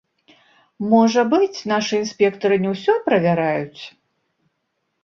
Можа 0.93 1.25
быць, 1.35 1.59
нашы 1.73 1.93
інспектары 2.03 2.55
не 2.65 2.69
ўсё 2.75 2.93
правяраюць? 3.11 3.81